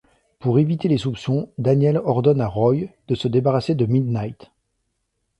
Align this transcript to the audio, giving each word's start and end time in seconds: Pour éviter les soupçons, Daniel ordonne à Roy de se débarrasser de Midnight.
Pour 0.39 0.57
éviter 0.57 0.87
les 0.87 0.97
soupçons, 0.97 1.51
Daniel 1.59 1.97
ordonne 1.97 2.41
à 2.41 2.47
Roy 2.47 2.87
de 3.07 3.13
se 3.13 3.27
débarrasser 3.27 3.75
de 3.75 3.85
Midnight. 3.85 4.49